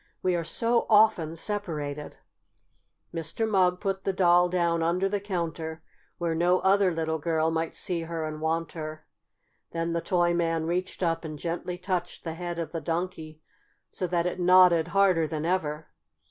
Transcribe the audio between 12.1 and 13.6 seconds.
the head of the Donkey,